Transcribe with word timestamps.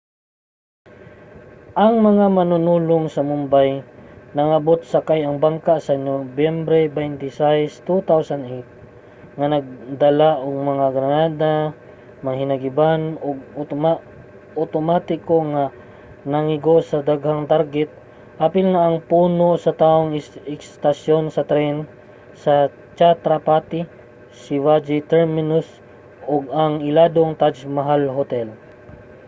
ang 1.85 1.93
mga 2.09 2.25
manunulong 2.37 3.03
sa 3.15 3.21
mumbai 3.29 3.69
nangabot 4.37 4.79
sakay 4.93 5.19
ang 5.23 5.35
bangka 5.45 5.75
sa 5.85 5.93
nobyembre 6.09 6.79
26 6.97 7.85
2008 7.85 9.37
nga 9.37 9.47
dala 10.01 10.29
ang 10.45 10.57
mga 10.71 10.87
granada 10.97 11.53
mga 12.25 12.37
hinagiban 12.41 13.01
nga 13.81 13.93
otomatiko 14.63 15.35
ug 15.41 15.49
nangigo 16.31 16.75
sa 16.89 16.97
mga 16.97 17.07
daghang 17.11 17.43
target 17.53 17.89
apil 18.45 18.65
na 18.71 18.79
ang 18.87 18.97
puno 19.11 19.49
sa 19.63 19.71
tawong 19.81 20.11
estasyon 20.57 21.23
sa 21.35 21.41
tren 21.51 21.75
sa 22.43 22.53
chhatrapati 22.97 23.79
shivaji 24.41 24.97
terminus 25.13 25.67
ug 26.33 26.41
ang 26.63 26.73
iladong 26.89 27.31
taj 27.41 27.55
mahal 27.77 28.01
hotel 28.17 28.47